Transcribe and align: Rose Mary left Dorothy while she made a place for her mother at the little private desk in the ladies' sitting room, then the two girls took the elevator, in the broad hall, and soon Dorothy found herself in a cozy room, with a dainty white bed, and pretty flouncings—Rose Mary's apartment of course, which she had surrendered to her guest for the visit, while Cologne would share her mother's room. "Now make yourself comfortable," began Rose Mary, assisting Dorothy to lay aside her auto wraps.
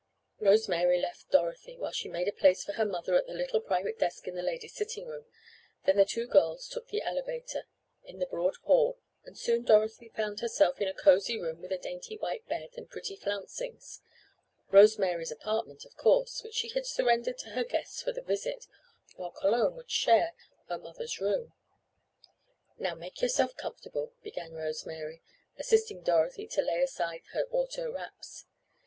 Rose 0.39 0.67
Mary 0.67 0.99
left 0.99 1.29
Dorothy 1.29 1.77
while 1.77 1.91
she 1.91 2.09
made 2.09 2.27
a 2.27 2.31
place 2.31 2.63
for 2.63 2.71
her 2.73 2.87
mother 2.87 3.13
at 3.15 3.27
the 3.27 3.35
little 3.35 3.61
private 3.61 3.99
desk 3.99 4.27
in 4.27 4.33
the 4.33 4.41
ladies' 4.41 4.73
sitting 4.73 5.05
room, 5.05 5.27
then 5.85 5.95
the 5.97 6.05
two 6.05 6.25
girls 6.25 6.67
took 6.67 6.87
the 6.87 7.03
elevator, 7.03 7.67
in 8.03 8.17
the 8.17 8.25
broad 8.25 8.55
hall, 8.63 8.97
and 9.25 9.37
soon 9.37 9.61
Dorothy 9.61 10.09
found 10.09 10.39
herself 10.39 10.81
in 10.81 10.87
a 10.87 10.93
cozy 10.95 11.39
room, 11.39 11.61
with 11.61 11.71
a 11.71 11.77
dainty 11.77 12.17
white 12.17 12.47
bed, 12.47 12.69
and 12.77 12.89
pretty 12.89 13.15
flouncings—Rose 13.15 14.97
Mary's 14.97 15.31
apartment 15.31 15.85
of 15.85 15.95
course, 15.97 16.41
which 16.41 16.55
she 16.55 16.69
had 16.69 16.87
surrendered 16.87 17.37
to 17.37 17.49
her 17.51 17.63
guest 17.63 18.03
for 18.03 18.11
the 18.11 18.23
visit, 18.23 18.65
while 19.17 19.29
Cologne 19.29 19.75
would 19.75 19.91
share 19.91 20.33
her 20.67 20.79
mother's 20.79 21.21
room. 21.21 21.53
"Now 22.79 22.95
make 22.95 23.21
yourself 23.21 23.55
comfortable," 23.55 24.13
began 24.23 24.53
Rose 24.53 24.83
Mary, 24.83 25.21
assisting 25.59 26.01
Dorothy 26.01 26.47
to 26.47 26.63
lay 26.63 26.81
aside 26.81 27.21
her 27.33 27.43
auto 27.51 27.91
wraps. 27.91 28.47